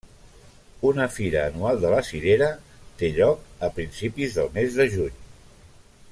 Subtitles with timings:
[0.91, 2.47] Una fira anual de la cirera
[3.01, 5.21] té lloc a principis del mes de juny.